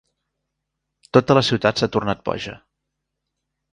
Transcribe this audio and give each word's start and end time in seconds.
Tota 1.17 1.35
la 1.39 1.45
ciutat 1.49 1.81
s'ha 1.83 1.91
tornat 1.97 2.27
boja. 2.31 2.57